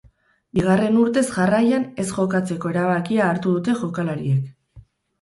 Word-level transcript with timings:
Bigarren 0.59 0.97
urtez 1.01 1.23
jarraian 1.35 1.87
ez 2.05 2.07
jokatzeko 2.15 2.75
erabakia 2.75 3.31
hartu 3.31 3.57
dute 3.59 3.81
jokalariek. 3.87 4.53